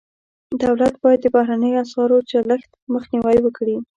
[0.63, 3.77] دولت باید د بهرنیو اسعارو چلښت مخنیوی وکړي.